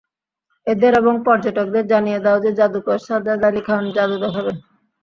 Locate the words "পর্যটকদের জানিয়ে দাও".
1.25-2.37